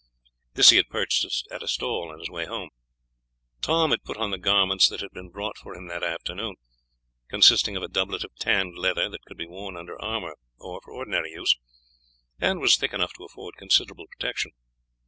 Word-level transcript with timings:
This 0.55 0.71
he 0.71 0.77
had 0.77 0.89
purchased 0.89 1.47
at 1.51 1.61
a 1.61 1.67
stall 1.67 2.11
on 2.11 2.17
his 2.17 2.27
way 2.31 2.45
home. 2.47 2.71
Tom 3.61 3.91
had 3.91 4.03
put 4.03 4.17
on 4.17 4.31
the 4.31 4.39
garments 4.39 4.89
that 4.89 4.99
had 5.01 5.11
been 5.11 5.29
bought 5.29 5.59
for 5.59 5.75
him 5.75 5.85
that 5.89 6.01
afternoon, 6.03 6.55
consisting 7.29 7.77
of 7.77 7.83
a 7.83 7.87
doublet 7.87 8.23
of 8.23 8.35
tanned 8.37 8.79
leather 8.79 9.07
that 9.09 9.25
could 9.27 9.37
be 9.37 9.45
worn 9.45 9.77
under 9.77 10.01
armour 10.01 10.37
or 10.57 10.81
for 10.83 10.91
ordinary 10.91 11.33
use, 11.33 11.55
and 12.39 12.59
was 12.59 12.77
thick 12.77 12.93
enough 12.93 13.13
to 13.13 13.25
afford 13.25 13.57
considerable 13.57 14.07
protection. 14.09 14.53